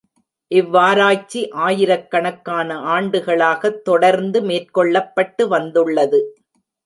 [0.51, 6.21] இவ்வாராய்ச்சி ஆயிரக் கணக்கான ஆண்டுகளாகத் தொடர்ந்து மேற்கொள்ளப் பட்டு வந்துள்ளது.